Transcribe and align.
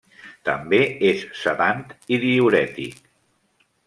També 0.47 0.77
és 1.09 1.25
sedant 1.41 1.83
i 2.17 2.19
diürètic. 2.23 2.97